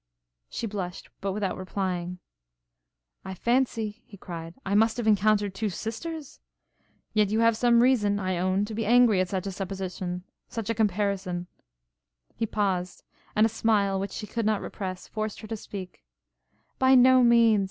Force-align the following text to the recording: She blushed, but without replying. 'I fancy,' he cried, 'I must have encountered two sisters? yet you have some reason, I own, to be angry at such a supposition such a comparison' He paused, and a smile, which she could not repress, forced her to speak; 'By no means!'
She 0.49 0.65
blushed, 0.65 1.11
but 1.21 1.31
without 1.31 1.57
replying. 1.57 2.17
'I 3.23 3.35
fancy,' 3.35 4.01
he 4.07 4.17
cried, 4.17 4.55
'I 4.65 4.73
must 4.73 4.97
have 4.97 5.05
encountered 5.05 5.53
two 5.53 5.69
sisters? 5.69 6.39
yet 7.13 7.29
you 7.29 7.41
have 7.41 7.55
some 7.55 7.83
reason, 7.83 8.19
I 8.19 8.39
own, 8.39 8.65
to 8.65 8.73
be 8.73 8.83
angry 8.83 9.19
at 9.21 9.29
such 9.29 9.45
a 9.45 9.51
supposition 9.51 10.23
such 10.49 10.71
a 10.71 10.73
comparison' 10.73 11.45
He 12.35 12.47
paused, 12.47 13.03
and 13.35 13.45
a 13.45 13.49
smile, 13.49 13.99
which 13.99 14.13
she 14.13 14.25
could 14.25 14.47
not 14.47 14.61
repress, 14.61 15.07
forced 15.07 15.39
her 15.41 15.47
to 15.47 15.55
speak; 15.55 16.03
'By 16.79 16.95
no 16.95 17.23
means!' 17.23 17.59